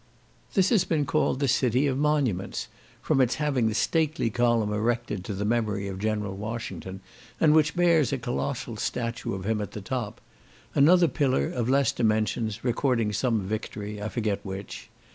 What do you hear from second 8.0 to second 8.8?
a colossal